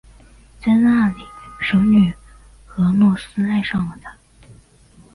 [0.59, 1.19] 在那里
[1.59, 2.11] 神女
[2.75, 4.11] 俄诺斯爱上了他。